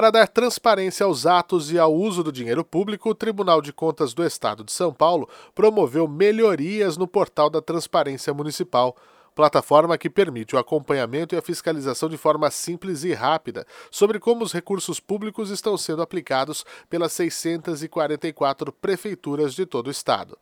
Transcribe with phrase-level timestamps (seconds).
[0.00, 4.14] Para dar transparência aos atos e ao uso do dinheiro público, o Tribunal de Contas
[4.14, 8.96] do Estado de São Paulo promoveu melhorias no portal da Transparência Municipal,
[9.34, 14.42] plataforma que permite o acompanhamento e a fiscalização de forma simples e rápida sobre como
[14.42, 20.38] os recursos públicos estão sendo aplicados pelas 644 prefeituras de todo o estado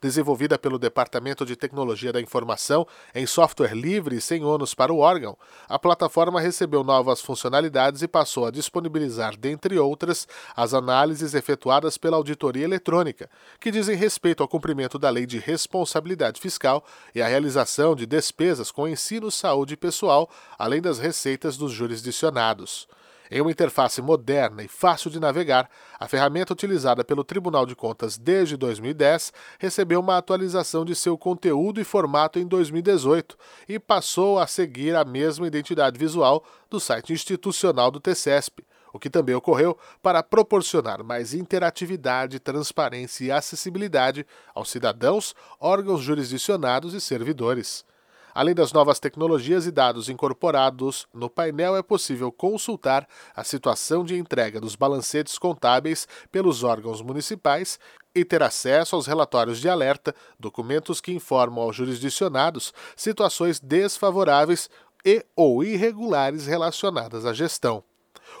[0.00, 4.98] desenvolvida pelo Departamento de Tecnologia da Informação em software livre e sem ônus para o
[4.98, 5.36] órgão,
[5.68, 10.26] a plataforma recebeu novas funcionalidades e passou a disponibilizar, dentre outras,
[10.56, 16.40] as análises efetuadas pela auditoria eletrônica, que dizem respeito ao cumprimento da lei de responsabilidade
[16.40, 22.88] fiscal e à realização de despesas com ensino, saúde pessoal, além das receitas dos jurisdicionados.
[23.32, 28.18] Em uma interface moderna e fácil de navegar, a ferramenta utilizada pelo Tribunal de Contas
[28.18, 33.38] desde 2010 recebeu uma atualização de seu conteúdo e formato em 2018
[33.68, 39.08] e passou a seguir a mesma identidade visual do site institucional do TCESP, o que
[39.08, 47.84] também ocorreu para proporcionar mais interatividade, transparência e acessibilidade aos cidadãos, órgãos jurisdicionados e servidores.
[48.34, 54.16] Além das novas tecnologias e dados incorporados no painel, é possível consultar a situação de
[54.16, 57.78] entrega dos balancetes contábeis pelos órgãos municipais
[58.14, 64.68] e ter acesso aos relatórios de alerta, documentos que informam aos jurisdicionados situações desfavoráveis
[65.04, 67.82] e ou irregulares relacionadas à gestão.